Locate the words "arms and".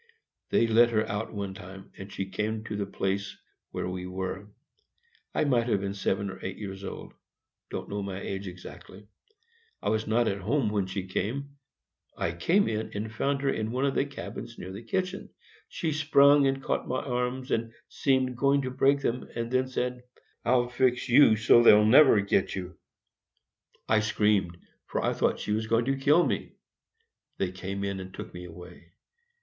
17.03-17.71